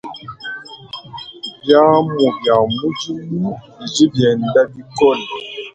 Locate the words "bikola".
4.73-5.25